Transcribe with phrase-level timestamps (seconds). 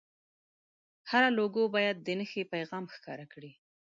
[1.09, 3.51] هره لوګو باید د نښې پیغام ښکاره کړي.